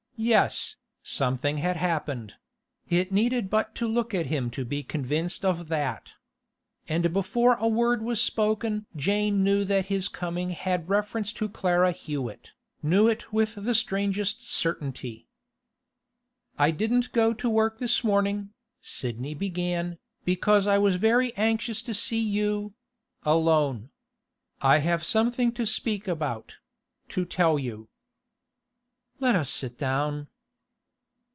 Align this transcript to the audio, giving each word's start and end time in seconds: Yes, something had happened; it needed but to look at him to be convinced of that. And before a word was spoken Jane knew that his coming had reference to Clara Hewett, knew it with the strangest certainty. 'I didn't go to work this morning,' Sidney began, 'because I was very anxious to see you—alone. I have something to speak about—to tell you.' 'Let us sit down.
Yes, 0.23 0.75
something 1.01 1.57
had 1.57 1.77
happened; 1.77 2.35
it 2.87 3.11
needed 3.11 3.49
but 3.49 3.73
to 3.73 3.87
look 3.87 4.13
at 4.13 4.27
him 4.27 4.51
to 4.51 4.63
be 4.63 4.83
convinced 4.83 5.43
of 5.43 5.67
that. 5.69 6.13
And 6.87 7.11
before 7.11 7.55
a 7.55 7.67
word 7.67 8.03
was 8.03 8.21
spoken 8.21 8.85
Jane 8.95 9.43
knew 9.43 9.65
that 9.65 9.85
his 9.87 10.07
coming 10.09 10.51
had 10.51 10.87
reference 10.87 11.33
to 11.33 11.49
Clara 11.49 11.91
Hewett, 11.91 12.51
knew 12.83 13.07
it 13.07 13.33
with 13.33 13.55
the 13.57 13.73
strangest 13.73 14.47
certainty. 14.47 15.25
'I 16.59 16.69
didn't 16.69 17.13
go 17.13 17.33
to 17.33 17.49
work 17.49 17.79
this 17.79 18.03
morning,' 18.03 18.51
Sidney 18.79 19.33
began, 19.33 19.97
'because 20.23 20.67
I 20.67 20.77
was 20.77 20.97
very 20.97 21.35
anxious 21.35 21.81
to 21.81 21.95
see 21.95 22.21
you—alone. 22.21 23.89
I 24.61 24.77
have 24.77 25.03
something 25.03 25.51
to 25.53 25.65
speak 25.65 26.07
about—to 26.07 27.25
tell 27.25 27.57
you.' 27.57 27.87
'Let 29.19 29.35
us 29.35 29.51
sit 29.51 29.77
down. 29.77 30.29